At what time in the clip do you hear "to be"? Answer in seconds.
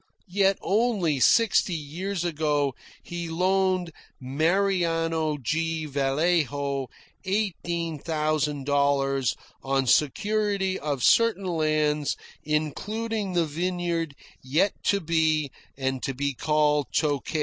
14.85-15.51, 16.01-16.33